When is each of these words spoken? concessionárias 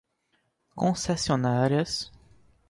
concessionárias 0.75 2.09